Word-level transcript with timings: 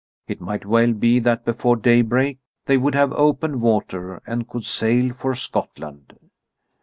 It 0.27 0.41
might 0.41 0.65
well 0.65 0.93
be 0.93 1.19
that 1.19 1.45
before 1.45 1.75
daybreak 1.75 2.39
they 2.65 2.75
would 2.75 2.95
have 2.95 3.13
open 3.13 3.59
water 3.61 4.19
and 4.25 4.49
could 4.49 4.65
sail 4.65 5.13
for 5.13 5.35
Scotland. 5.35 6.17